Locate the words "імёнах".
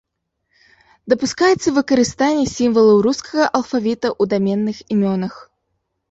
4.97-5.37